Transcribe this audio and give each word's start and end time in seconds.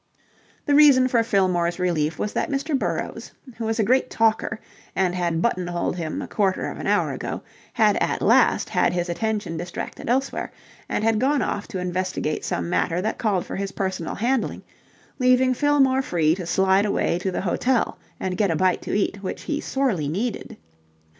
The 0.65 0.73
reason 0.73 1.07
for 1.07 1.21
Fillmore's 1.21 1.77
relief 1.77 2.17
was 2.17 2.33
that 2.33 2.49
Mr. 2.49 2.75
Burrowes, 2.75 3.33
who 3.57 3.65
was 3.65 3.77
a 3.77 3.83
great 3.83 4.09
talker 4.09 4.59
and 4.95 5.13
had 5.13 5.43
buttonholed 5.43 5.95
him 5.95 6.23
a 6.23 6.27
quarter 6.27 6.65
of 6.71 6.79
an 6.79 6.87
hour 6.87 7.11
ago, 7.11 7.43
had 7.73 7.97
at 7.97 8.19
last 8.19 8.69
had 8.69 8.93
his 8.93 9.09
attention 9.09 9.57
distracted 9.57 10.09
elsewhere, 10.09 10.51
and 10.89 11.03
had 11.03 11.19
gone 11.19 11.43
off 11.43 11.67
to 11.67 11.77
investigate 11.77 12.43
some 12.43 12.67
matter 12.67 12.99
that 12.99 13.19
called 13.19 13.45
for 13.45 13.57
his 13.57 13.73
personal 13.73 14.15
handling, 14.15 14.63
leaving 15.19 15.53
Fillmore 15.53 16.01
free 16.01 16.33
to 16.33 16.47
slide 16.47 16.87
away 16.87 17.19
to 17.19 17.29
the 17.31 17.41
hotel 17.41 17.99
and 18.19 18.37
get 18.37 18.49
a 18.49 18.55
bite 18.55 18.81
to 18.81 18.95
eat, 18.97 19.21
which 19.21 19.43
he 19.43 19.61
sorely 19.61 20.07
needed. 20.07 20.57